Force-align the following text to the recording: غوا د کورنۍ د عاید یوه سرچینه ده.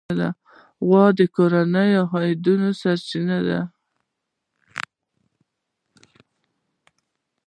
غوا 0.87 1.05
د 1.19 1.21
کورنۍ 1.35 1.89
د 1.97 1.99
عاید 2.11 2.43
یوه 2.49 2.69
سرچینه 2.81 3.37
ده. 3.47 3.59